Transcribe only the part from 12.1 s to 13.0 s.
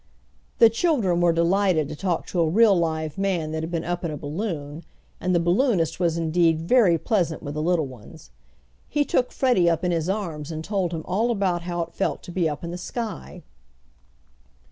to be up in the